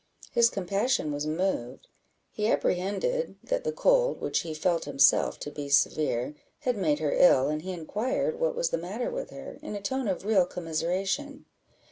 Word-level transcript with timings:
His 0.31 0.49
compassion 0.49 1.11
was 1.11 1.27
moved; 1.27 1.87
he 2.31 2.47
apprehended 2.51 3.35
that 3.43 3.63
the 3.63 3.71
cold, 3.71 4.19
which 4.19 4.39
he 4.39 4.55
felt 4.55 4.85
himself 4.85 5.37
to 5.41 5.51
be 5.51 5.69
severe, 5.69 6.33
had 6.61 6.75
made 6.75 6.97
her 6.97 7.13
ill, 7.13 7.49
and 7.49 7.61
he 7.61 7.71
inquired 7.71 8.39
what 8.39 8.55
was 8.55 8.71
the 8.71 8.79
matter 8.79 9.11
with 9.11 9.29
her, 9.29 9.59
in 9.61 9.75
a 9.75 9.79
tone 9.81 10.07
of 10.07 10.25
real 10.25 10.47
commiseration. 10.47 11.45